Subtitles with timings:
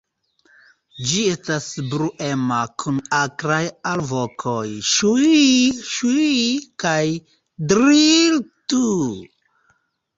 [1.09, 3.61] Ĝi estas bruema, kun akraj
[3.93, 6.43] alvokoj "sŭii-sŭii"
[6.87, 6.99] kaj
[7.75, 8.87] "driii-tu".